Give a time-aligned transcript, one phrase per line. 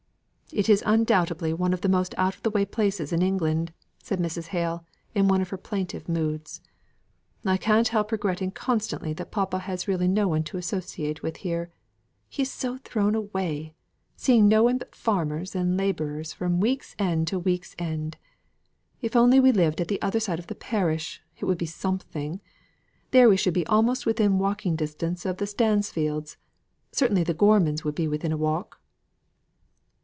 [0.53, 3.71] "It is undoubtedly one of the most out of the way places in England,"
[4.03, 4.47] said Mrs.
[4.47, 4.83] Hale,
[5.15, 6.59] in one of her plaintive moods.
[7.45, 11.71] "I can't help regretting constantly that papa has really no one to associate with here;
[12.27, 13.75] he is so thrown away;
[14.17, 18.17] seeing no one but farmers and labourers from week's end to week's end.
[19.01, 22.41] If we only lived at the other side of the parish, it would be something;
[23.11, 26.35] there we should be almost within walking distance of the Stansfields;
[26.91, 28.79] certainly the Gormons would be within a walk."